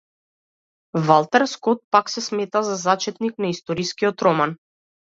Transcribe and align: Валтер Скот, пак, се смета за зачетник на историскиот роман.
Валтер 1.07 1.45
Скот, 1.53 1.83
пак, 1.91 2.11
се 2.15 2.25
смета 2.31 2.65
за 2.73 2.81
зачетник 2.89 3.39
на 3.39 3.55
историскиот 3.55 4.29
роман. 4.29 4.61